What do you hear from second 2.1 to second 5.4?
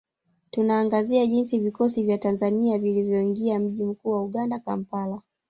Tanzania vilivyoingia mji mkuu wa Uganda Kampala